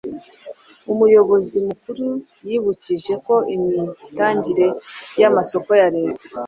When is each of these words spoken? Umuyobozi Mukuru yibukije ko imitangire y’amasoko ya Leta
Umuyobozi 0.91 1.57
Mukuru 1.67 2.07
yibukije 2.47 3.13
ko 3.25 3.35
imitangire 3.55 4.67
y’amasoko 5.21 5.69
ya 5.81 5.89
Leta 5.95 6.25